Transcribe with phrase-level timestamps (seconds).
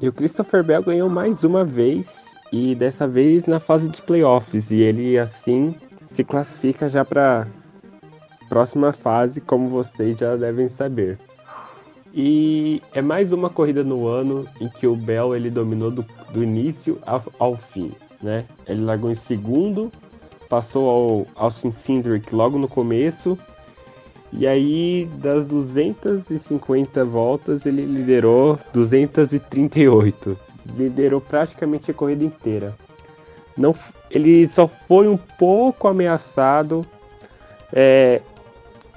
[0.00, 4.70] E o Christopher Bell ganhou mais uma vez e dessa vez na fase dos playoffs
[4.70, 5.74] e ele assim
[6.08, 7.46] se classifica já para
[8.48, 11.18] próxima fase, como vocês já devem saber.
[12.12, 16.42] E é mais uma corrida no ano em que o Bell ele dominou do, do
[16.42, 18.44] início ao, ao, fim, né?
[18.66, 19.92] Ele largou em segundo,
[20.48, 23.38] passou ao Austin Cindric logo no começo,
[24.32, 30.38] e aí das 250 voltas ele liderou 238,
[30.76, 32.74] liderou praticamente a corrida inteira.
[33.56, 33.74] Não,
[34.10, 36.86] ele só foi um pouco ameaçado
[37.72, 38.22] é,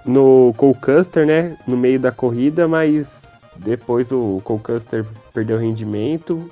[0.06, 3.08] no Cole Custer, né, no meio da corrida, mas
[3.56, 6.50] depois o Cole Custer perdeu rendimento,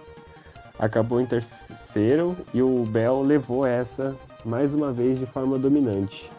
[0.80, 6.30] acabou em terceiro e o Bell levou essa mais uma vez de forma dominante.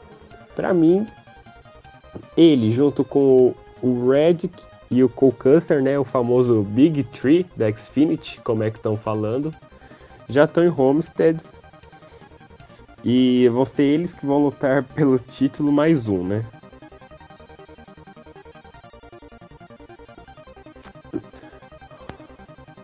[0.56, 1.06] Para mim,
[2.36, 7.70] ele junto com o Redick e o Cole Custer, né, o famoso Big Tree da
[7.73, 9.54] Xfinity, como é que estão falando,
[10.28, 11.40] já estão em Homestead
[13.04, 16.45] e vão ser eles que vão lutar pelo título mais um, né?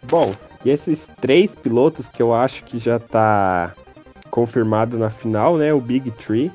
[0.05, 0.33] Bom,
[0.64, 3.75] e esses três pilotos que eu acho que já tá
[4.30, 5.73] confirmado na final, né?
[5.73, 6.51] O Big Tree.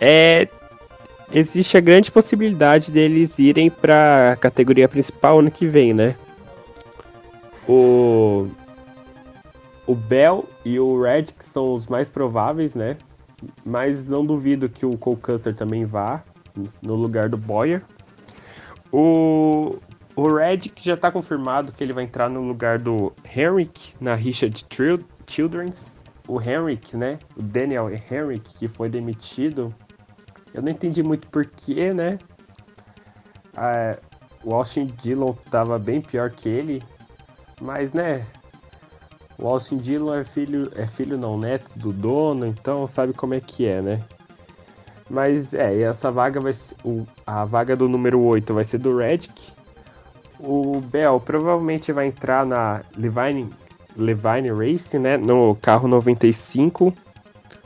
[0.00, 0.48] É,
[1.32, 6.14] existe a grande possibilidade deles irem para a categoria principal ano que vem, né?
[7.68, 8.48] O
[9.86, 12.96] o Bell e o Red que são os mais prováveis, né?
[13.64, 16.22] Mas não duvido que o Cole Custer também vá
[16.80, 17.82] no lugar do Boyer.
[18.92, 19.76] O
[20.14, 24.48] o Redick já está confirmado que ele vai entrar no lugar do Henrik na rixa
[24.48, 24.64] de
[25.26, 25.96] Children's.
[26.28, 27.18] O Henrik, né?
[27.34, 29.74] O Daniel Henrik, que foi demitido.
[30.54, 32.18] Eu não entendi muito porquê, né?
[33.56, 33.96] Ah,
[34.44, 36.82] o Austin Dillon tava bem pior que ele.
[37.60, 38.26] Mas, né?
[39.38, 43.40] O Austin Dillon é filho, é filho não, neto do dono, então sabe como é
[43.40, 44.02] que é, né?
[45.08, 46.76] Mas é, essa vaga vai ser.
[46.84, 49.52] O, a vaga do número 8 vai ser do Redick.
[50.38, 53.48] O Bell provavelmente vai entrar na Levine,
[53.96, 55.16] Levine Racing, né?
[55.16, 56.92] No carro 95.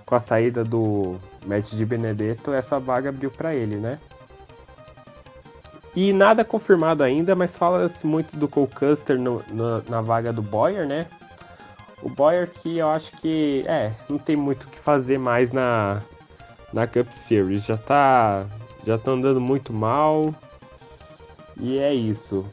[0.05, 1.16] Com a saída do
[1.47, 3.99] Matt de Benedetto, essa vaga abriu para ele, né?
[5.95, 10.43] E nada confirmado ainda, mas fala-se muito do Cole Custer no, no, na vaga do
[10.43, 11.06] Boyer, né?
[12.03, 16.03] O Boyer que eu acho que, é, não tem muito o que fazer mais na,
[16.73, 17.65] na Cup Series.
[17.65, 18.45] Já tá,
[18.85, 20.35] já tá andando muito mal.
[21.56, 22.45] E é isso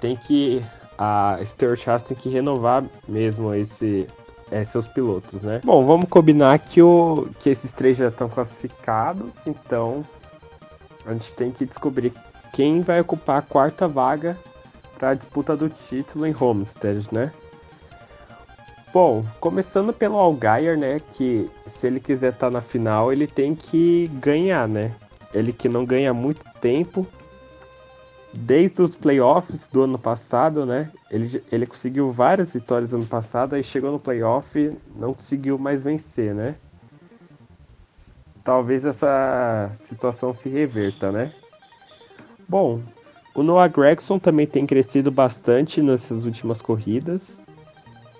[0.00, 0.64] tem que
[0.98, 4.06] a Stuart Haas tem que renovar mesmo esse
[4.50, 5.60] é, seus pilotos, né?
[5.64, 10.04] Bom, vamos combinar que, o, que esses três já estão classificados, então
[11.06, 12.12] a gente tem que descobrir
[12.52, 14.36] quem vai ocupar a quarta vaga
[14.98, 17.32] para a disputa do título em Homestead, né?
[18.92, 21.00] Bom, começando pelo Algair, né?
[21.12, 24.92] Que se ele quiser estar tá na final, ele tem que ganhar, né?
[25.32, 27.06] Ele que não ganha muito tempo,
[28.32, 30.90] desde os playoffs do ano passado, né?
[31.10, 35.82] Ele, ele conseguiu várias vitórias no ano passado, aí chegou no playoff não conseguiu mais
[35.82, 36.54] vencer, né?
[38.44, 41.32] Talvez essa situação se reverta, né?
[42.48, 42.80] Bom,
[43.34, 47.40] o Noah Gregson também tem crescido bastante nessas últimas corridas.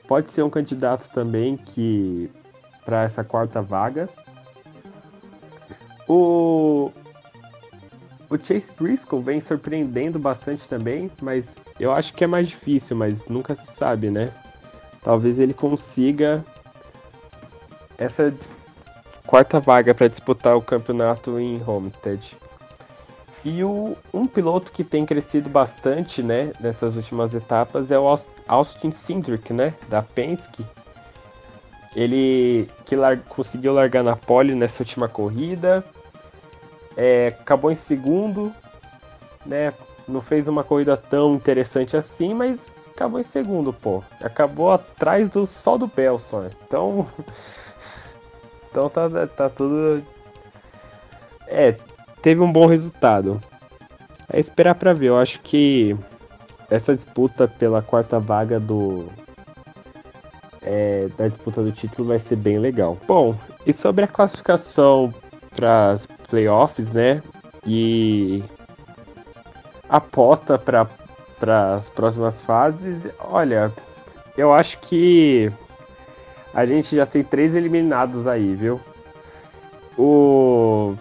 [0.07, 2.31] Pode ser um candidato também que
[2.85, 4.09] para essa quarta vaga.
[6.09, 6.70] O
[8.31, 13.25] o Chase Briscoe vem surpreendendo bastante também, mas eu acho que é mais difícil, mas
[13.27, 14.33] nunca se sabe, né?
[15.03, 16.45] Talvez ele consiga
[17.99, 18.33] essa
[19.27, 22.37] quarta vaga para disputar o campeonato em Homestead.
[23.45, 28.07] E o, um piloto que tem crescido bastante, né, nessas últimas etapas é o
[28.47, 30.65] Austin Cindric, né, da Penske.
[31.97, 35.85] Ele que lar conseguiu largar na pole nessa última corrida,
[36.97, 38.53] é, acabou em segundo,
[39.45, 39.73] né?
[40.07, 44.03] Não fez uma corrida tão interessante assim, mas acabou em segundo, pô.
[44.21, 46.51] Acabou atrás do só do Belson.
[46.67, 47.07] Então.
[48.71, 50.03] então tá, tá tudo.
[51.47, 51.75] É,
[52.23, 53.41] teve um bom resultado.
[54.33, 55.07] É esperar para ver.
[55.07, 55.97] Eu acho que
[56.69, 59.09] essa disputa pela quarta vaga do.
[60.63, 62.99] É, da disputa do título vai ser bem legal.
[63.07, 63.35] Bom,
[63.67, 65.13] e sobre a classificação
[65.55, 67.23] para as playoffs, né?
[67.67, 68.43] E
[69.89, 70.87] aposta para
[71.77, 73.09] as próximas fases.
[73.19, 73.73] Olha,
[74.37, 75.51] eu acho que
[76.55, 78.81] a gente já tem três eliminados aí, viu?
[79.99, 80.95] O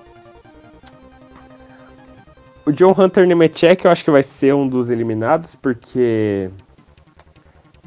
[2.66, 6.52] o John Hunter Nemechek eu acho que vai ser um dos eliminados, porque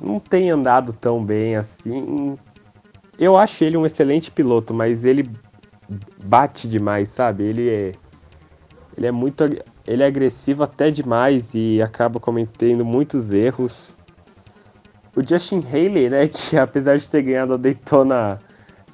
[0.01, 2.37] não tem andado tão bem assim.
[3.17, 5.31] Eu acho ele um excelente piloto, mas ele
[6.25, 7.45] bate demais, sabe?
[7.45, 7.93] Ele é
[8.97, 9.45] ele é muito
[9.87, 13.97] ele é agressivo até demais e acaba cometendo muitos erros.
[15.15, 18.41] O Justin Haley, né, que apesar de ter ganhado a Daytona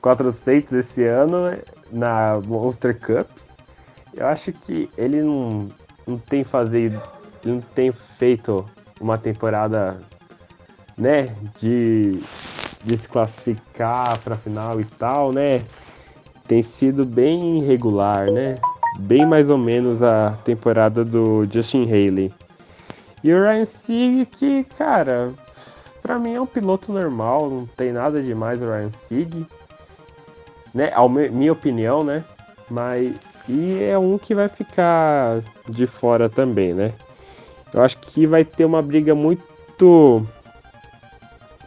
[0.01, 1.57] 400 esse ano
[1.93, 3.29] na Monster Cup,
[4.15, 5.69] eu acho que ele não,
[6.07, 6.99] não tem fazer,
[7.45, 8.65] não tem feito
[9.01, 10.01] uma temporada,
[10.97, 12.19] né, de,
[12.83, 15.63] de se classificar para final e tal, né?
[16.49, 18.59] Tem sido bem irregular, né?
[19.01, 22.33] Bem mais ou menos a temporada do Justin Haley.
[23.23, 25.33] E o Ryan Sieg, que, cara,
[26.01, 29.47] para mim é um piloto normal, não tem nada demais o Ryan Sieg,
[30.75, 30.91] né?
[30.95, 32.25] A minha opinião, né?
[32.71, 33.15] Mas
[33.49, 36.93] e é um que vai ficar de fora também, né?
[37.73, 40.27] Eu acho que vai ter uma briga muito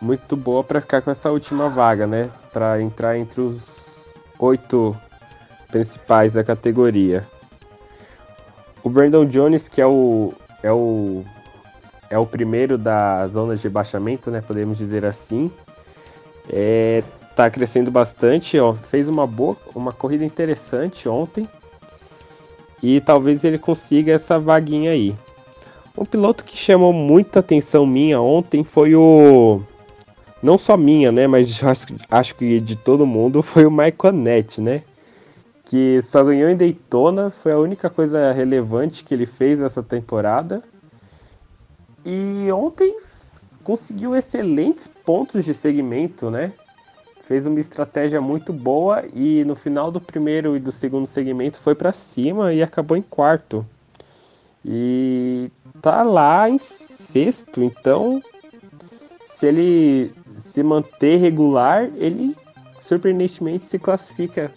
[0.02, 2.30] muito boa para ficar com essa última vaga, né?
[2.52, 3.81] Para entrar entre os
[4.42, 4.98] oito
[5.70, 7.26] principais da categoria.
[8.84, 10.34] O Brandon Jones, que é o
[10.64, 11.24] é o
[12.10, 14.42] é o primeiro da zona de baixamento, né?
[14.42, 15.50] Podemos dizer assim.
[16.50, 17.04] É,
[17.36, 18.74] tá crescendo bastante, ó.
[18.74, 21.48] Fez uma boa, uma corrida interessante ontem.
[22.84, 25.16] E talvez ele consiga essa vaguinha aí.
[25.98, 29.62] Um piloto que chamou muita atenção minha ontem foi o.
[30.42, 31.28] Não só minha, né?
[31.28, 34.84] Mas acho, acho que de todo mundo foi o Michael Annette, né?
[35.66, 40.64] Que só ganhou em Daytona, foi a única coisa relevante que ele fez nessa temporada.
[42.06, 42.98] E ontem
[43.64, 46.52] conseguiu excelentes pontos de segmento, né?
[47.28, 51.76] Fez uma estratégia muito boa e no final do primeiro e do segundo segmento foi
[51.76, 53.66] para cima e acabou em quarto.
[54.66, 55.50] E
[55.82, 58.22] tá lá em sexto, então
[59.24, 62.36] se ele se manter regular, ele
[62.80, 64.52] surpreendentemente se classifica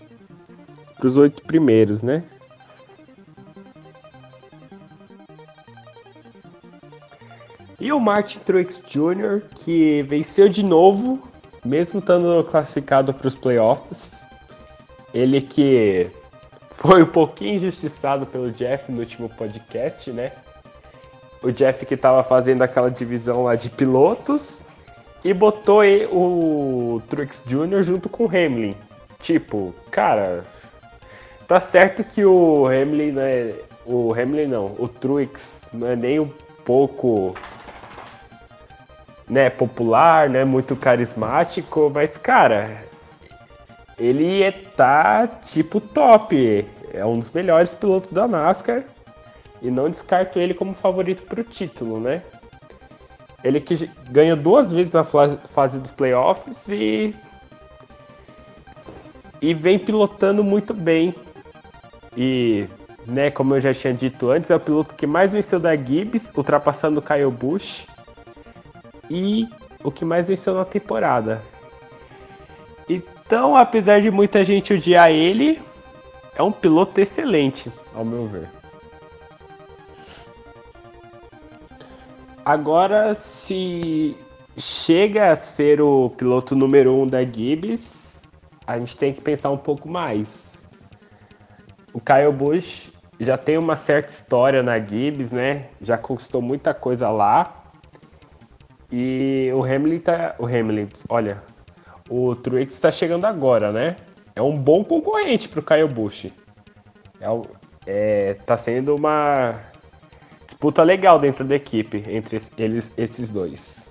[0.97, 2.25] para os oito primeiros, né?
[7.79, 11.29] E o Martin Truex Jr., que venceu de novo,
[11.63, 14.25] mesmo estando classificado para os playoffs.
[15.13, 16.11] Ele que
[16.71, 20.33] foi um pouquinho injustiçado pelo Jeff no último podcast, né?
[21.43, 24.64] O Jeff que estava fazendo aquela divisão lá de pilotos
[25.25, 25.83] e botou
[26.13, 27.83] o Truex Jr.
[27.83, 28.77] junto com o Hamlin.
[29.21, 30.45] Tipo, cara,
[31.49, 33.55] tá certo que o Hamlin não é.
[33.87, 36.31] O Hamlin não, o Truex não é nem um
[36.65, 37.35] pouco
[39.29, 42.83] né, popular, né, muito carismático, mas cara,
[43.99, 48.85] ele é, tá tipo top, é um dos melhores pilotos da NASCAR
[49.63, 52.23] e não descarto ele como favorito para o título, né?
[53.45, 57.15] Ele que ganha duas vezes na fase dos playoffs e
[59.45, 61.15] e vem pilotando muito bem.
[62.17, 62.67] E,
[63.07, 66.31] né, como eu já tinha dito antes, é o piloto que mais venceu da Gibbs,
[66.35, 67.87] ultrapassando o Kyle Busch
[69.11, 69.47] e
[69.83, 71.43] o que mais venceu na temporada.
[72.89, 75.61] Então, apesar de muita gente odiar ele,
[76.35, 78.49] é um piloto excelente, ao meu ver.
[82.45, 84.17] Agora, se
[84.59, 88.23] chega a ser o piloto número um da Gibbs,
[88.67, 90.69] a gente tem que pensar um pouco mais.
[91.95, 95.69] O Kyle Busch já tem uma certa história na Gibbs, né?
[95.81, 97.65] Já conquistou muita coisa lá.
[98.93, 100.35] E o Hamlin tá.
[100.39, 101.43] O Hamlin, olha,
[102.11, 103.97] o Truex está chegando agora, né?
[104.37, 106.27] É um bom concorrente para o Kyle Busch.
[107.21, 107.27] É,
[107.87, 109.59] é, tá sendo uma
[110.65, 113.91] disputa legal dentro da equipe entre eles, esses dois.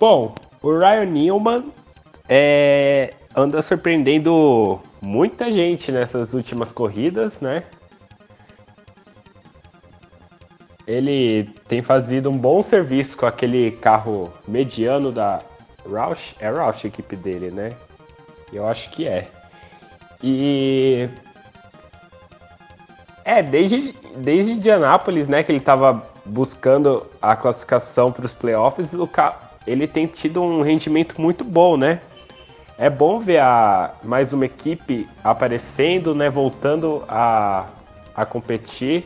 [0.00, 1.72] Bom, o Ryan Newman
[2.26, 7.62] é, anda surpreendendo muita gente nessas últimas corridas, né?
[10.86, 15.42] ele tem fazido um bom serviço com aquele carro mediano da
[15.84, 16.36] Roush.
[16.38, 17.76] É Roush a equipe dele, né?
[18.52, 19.28] Eu acho que é.
[20.22, 21.08] E.
[23.24, 29.06] É, desde, desde Indianápolis, né, que ele estava buscando a classificação para os playoffs, o
[29.06, 29.52] ca...
[29.66, 32.00] ele tem tido um rendimento muito bom, né?
[32.78, 37.66] É bom ver a, mais uma equipe aparecendo, né, voltando a,
[38.14, 39.04] a competir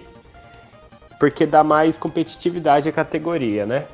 [1.21, 3.85] porque dá mais competitividade à categoria, né?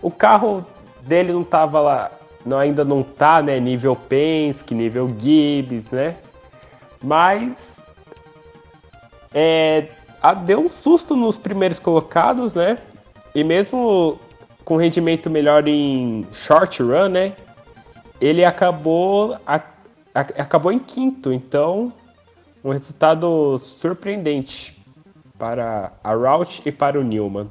[0.00, 0.64] O carro
[1.02, 2.12] dele não tava lá,
[2.46, 6.14] não, ainda não tá, né, nível Penske, nível Gibbs, né?
[7.04, 7.82] Mas
[9.34, 9.88] é,
[10.46, 12.78] deu um susto nos primeiros colocados, né?
[13.34, 14.18] E mesmo
[14.64, 17.36] com rendimento melhor em short run, né?
[18.20, 19.56] Ele acabou, a,
[20.14, 21.92] a, acabou em quinto, então
[22.64, 24.82] um resultado surpreendente
[25.36, 27.50] para a Rout e para o Newman.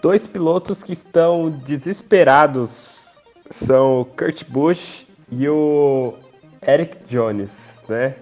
[0.00, 3.18] Dois pilotos que estão desesperados
[3.50, 6.14] são Kurt Busch e o
[6.66, 8.14] Eric Jones, né?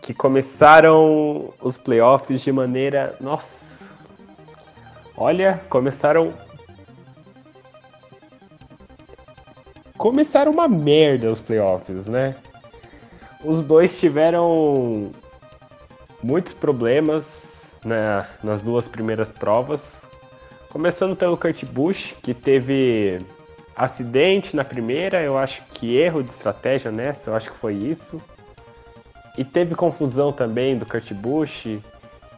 [0.00, 3.16] Que começaram os playoffs de maneira.
[3.20, 3.86] Nossa!
[5.16, 6.32] Olha, começaram.
[9.96, 12.36] Começaram uma merda os playoffs, né?
[13.44, 15.10] Os dois tiveram
[16.22, 17.24] muitos problemas
[17.84, 19.80] né, nas duas primeiras provas.
[20.70, 23.20] Começando pelo Kurt Busch, que teve
[23.78, 28.20] acidente na primeira, eu acho que erro de estratégia nessa, eu acho que foi isso.
[29.38, 31.78] E teve confusão também do Kurt Busch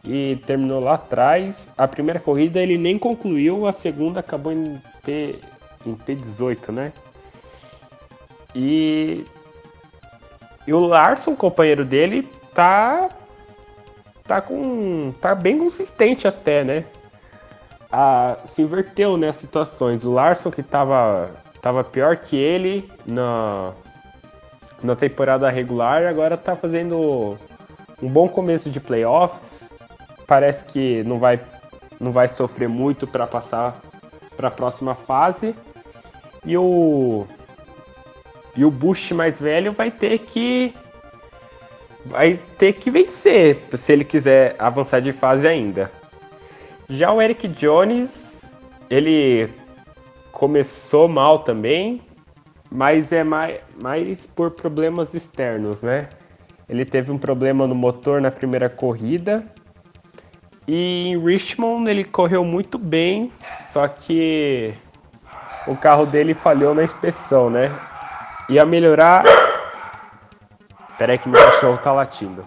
[0.05, 1.71] e terminou lá atrás.
[1.75, 5.39] A primeira corrida ele nem concluiu, a segunda acabou em, P,
[5.83, 6.93] em P18, né?
[8.53, 9.25] E,
[10.67, 13.09] e o Larson, companheiro dele, tá
[14.27, 16.85] tá com tá bem consistente até, né?
[17.91, 20.05] A, se inverteu né, situações.
[20.05, 21.29] O Larson, que estava
[21.61, 23.71] tava pior que ele na,
[24.81, 27.37] na temporada regular, agora está fazendo
[28.01, 29.71] um bom começo de playoffs.
[30.25, 31.39] Parece que não vai,
[31.99, 33.79] não vai sofrer muito para passar
[34.35, 35.55] para a próxima fase.
[36.43, 37.27] E o,
[38.55, 40.73] e o Bush mais velho vai ter que
[42.03, 45.91] vai ter que vencer se ele quiser avançar de fase ainda.
[46.91, 48.09] Já o Eric Jones,
[48.89, 49.49] ele
[50.33, 52.01] começou mal também,
[52.69, 56.09] mas é mais, mais por problemas externos, né?
[56.67, 59.41] Ele teve um problema no motor na primeira corrida.
[60.67, 63.31] E em Richmond ele correu muito bem,
[63.71, 64.73] só que
[65.67, 67.71] o carro dele falhou na inspeção, né?
[68.49, 69.23] Ia melhorar.
[70.97, 72.45] Peraí que meu cachorro tá latindo.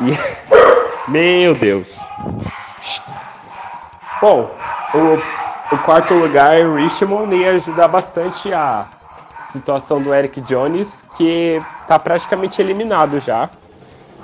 [0.00, 1.10] E...
[1.10, 1.96] Meu Deus.
[4.20, 4.50] Bom,
[4.94, 8.86] o, o quarto lugar, Richmond, ia ajudar bastante a
[9.50, 13.48] situação do Eric Jones, que tá praticamente eliminado já.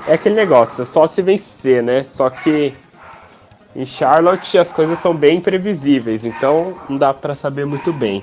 [0.06, 2.02] É aquele negócio, é só se vencer, né?
[2.02, 2.74] Só que
[3.74, 8.22] em Charlotte as coisas são bem previsíveis, então não dá para saber muito bem.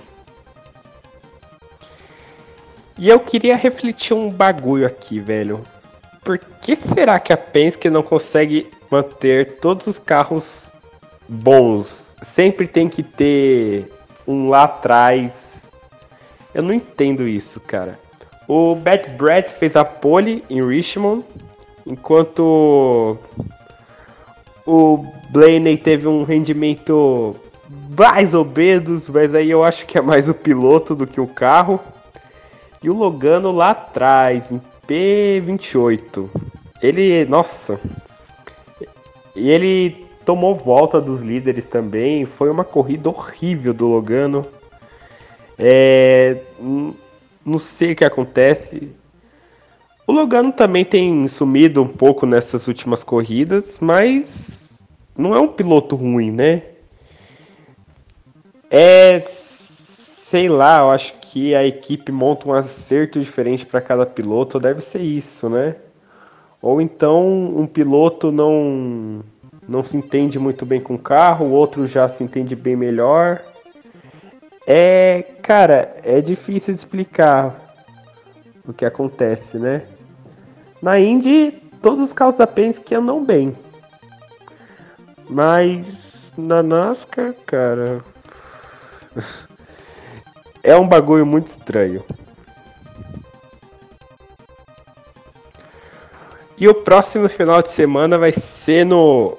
[2.97, 5.65] E eu queria refletir um bagulho aqui, velho
[6.23, 10.67] por que será que a Penske não consegue manter todos os carros
[11.27, 12.15] bons?
[12.21, 13.91] Sempre tem que ter
[14.27, 15.69] um lá atrás.
[16.53, 17.99] Eu não entendo isso, cara.
[18.47, 21.23] O Bad Brad fez a pole em Richmond,
[21.85, 23.17] enquanto
[24.65, 27.35] o Blaney teve um rendimento
[27.97, 28.47] mais ou
[29.09, 31.79] mas aí eu acho que é mais o piloto do que o carro.
[32.83, 34.51] E o Logano lá atrás,
[34.87, 36.29] P28.
[36.81, 37.79] Ele, nossa.
[39.35, 42.25] E ele tomou volta dos líderes também.
[42.25, 44.45] Foi uma corrida horrível do Logano.
[45.57, 48.91] É, não sei o que acontece.
[50.07, 54.81] O Logano também tem sumido um pouco nessas últimas corridas, mas
[55.17, 56.63] não é um piloto ruim, né?
[58.69, 64.59] É, sei lá, eu acho que a equipe monta um acerto diferente para cada piloto,
[64.59, 65.77] deve ser isso, né?
[66.61, 67.25] Ou então
[67.57, 69.23] um piloto não
[69.65, 73.41] não se entende muito bem com o carro, o outro já se entende bem melhor.
[74.67, 77.73] É, cara, é difícil de explicar
[78.67, 79.83] o que acontece, né?
[80.81, 83.55] Na Indy, todos os carros da Penske andam bem.
[85.29, 88.03] Mas na NASCAR, cara,
[90.63, 92.03] É um bagulho muito estranho.
[96.57, 99.35] E o próximo final de semana vai ser no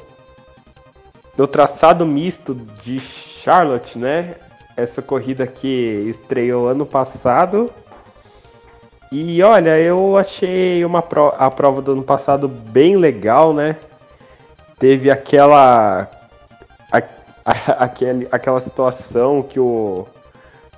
[1.36, 4.34] no traçado misto de Charlotte, né?
[4.76, 7.72] Essa corrida que estreou ano passado.
[9.10, 11.34] E olha, eu achei uma pro...
[11.38, 13.76] a prova do ano passado bem legal, né?
[14.78, 16.08] Teve aquela
[16.90, 16.98] a...
[17.44, 17.84] A...
[17.84, 18.26] aquele...
[18.32, 20.06] aquela situação que o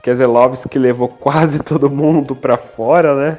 [0.04, 3.38] Keselowski levou quase todo mundo para fora, né?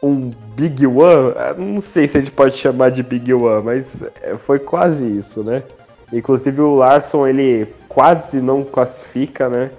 [0.00, 4.02] Um Big One, é, não sei se a gente pode chamar de Big One, mas
[4.22, 5.64] é, foi quase isso, né?
[6.12, 9.70] Inclusive o Larson ele quase não classifica, né?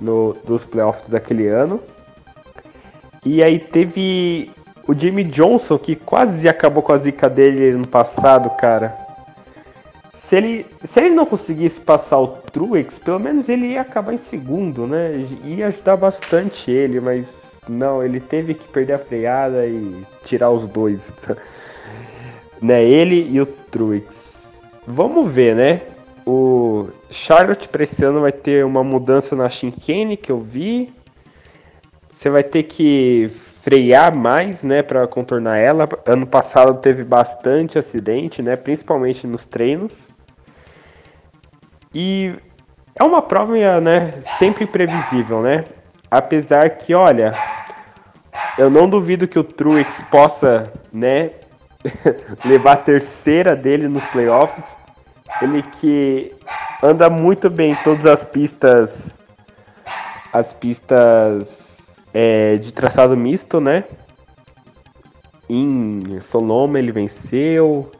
[0.00, 1.80] no, dos playoffs daquele ano.
[3.24, 4.50] E aí teve
[4.86, 8.96] o Jimmy Johnson, que quase acabou com a zica dele no passado, cara.
[10.28, 14.18] Se ele, se ele não conseguisse passar o Truex, pelo menos ele ia acabar em
[14.18, 15.24] segundo, né?
[15.44, 17.28] Ia ajudar bastante ele, mas
[17.68, 21.12] não, ele teve que perder a freada e tirar os dois.
[22.60, 22.84] né?
[22.84, 24.60] Ele e o Truex.
[24.84, 25.82] Vamos ver, né?
[26.26, 30.92] O Charlotte para esse ano vai ter uma mudança na chicane que eu vi.
[32.10, 33.30] Você vai ter que
[33.62, 35.88] frear mais, né, para contornar ela.
[36.04, 40.15] Ano passado teve bastante acidente, né, principalmente nos treinos.
[41.98, 42.34] E
[42.94, 45.64] é uma prova, né, sempre previsível, né?
[46.10, 47.34] Apesar que, olha,
[48.58, 51.30] eu não duvido que o Truex possa, né,
[52.44, 54.76] levar a terceira dele nos playoffs.
[55.40, 56.34] Ele que
[56.82, 59.22] anda muito bem em todas as pistas,
[60.34, 61.78] as pistas
[62.12, 63.84] é, de traçado misto, né?
[65.48, 67.90] Em Sonoma ele venceu.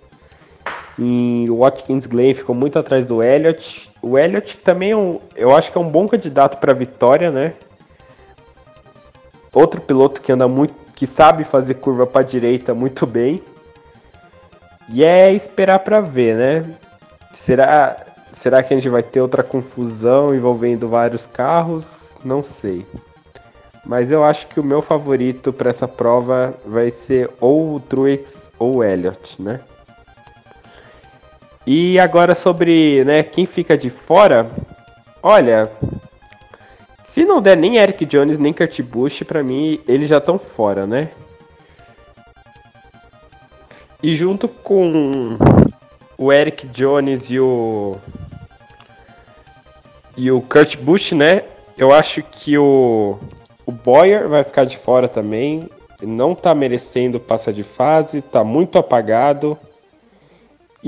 [0.98, 3.90] Em Watkins Glen ficou muito atrás do Elliott.
[4.00, 7.52] O Elliott também é um, eu acho que é um bom candidato para vitória, né?
[9.52, 13.42] Outro piloto que anda muito, que sabe fazer curva para direita muito bem.
[14.88, 16.76] E é esperar para ver, né?
[17.32, 17.96] Será,
[18.32, 22.10] será que a gente vai ter outra confusão envolvendo vários carros?
[22.24, 22.86] Não sei.
[23.84, 28.50] Mas eu acho que o meu favorito para essa prova vai ser ou o Truex
[28.58, 29.60] ou o Elliott, né?
[31.66, 34.48] E agora sobre né, quem fica de fora,
[35.20, 35.68] olha,
[37.00, 40.86] se não der nem Eric Jones nem Kurt Busch, para mim eles já estão fora,
[40.86, 41.08] né?
[44.00, 45.36] E junto com
[46.16, 47.96] o Eric Jones e o
[50.16, 51.42] e o Kurt Busch, né?
[51.76, 53.18] Eu acho que o
[53.66, 55.68] o Boyer vai ficar de fora também.
[56.00, 59.58] Não tá merecendo passar de fase, tá muito apagado.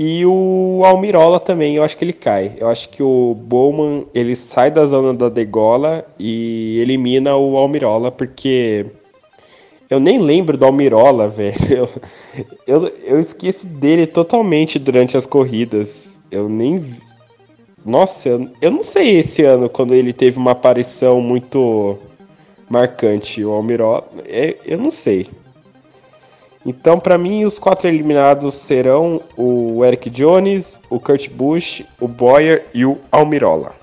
[0.01, 2.53] E o Almirola também, eu acho que ele cai.
[2.57, 8.09] Eu acho que o Bowman ele sai da zona da degola e elimina o Almirola,
[8.09, 8.85] porque
[9.89, 11.59] eu nem lembro do Almirola, velho.
[11.69, 11.89] Eu,
[12.65, 16.17] eu, eu esqueci dele totalmente durante as corridas.
[16.31, 16.81] Eu nem.
[17.85, 18.29] Nossa,
[18.61, 21.99] eu, não sei esse ano quando ele teve uma aparição muito
[22.69, 23.43] marcante.
[23.43, 25.27] O Almiró, é, eu não sei.
[26.65, 32.65] Então, para mim, os quatro eliminados serão o Eric Jones, o Kurt Busch, o Boyer
[32.73, 33.78] e o Almirola.